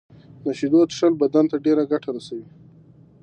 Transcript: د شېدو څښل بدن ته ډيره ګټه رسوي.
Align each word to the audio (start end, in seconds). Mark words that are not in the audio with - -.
د 0.43 0.45
شېدو 0.57 0.81
څښل 0.91 1.13
بدن 1.21 1.45
ته 1.51 1.55
ډيره 1.65 1.83
ګټه 1.91 2.09
رسوي. 2.15 2.47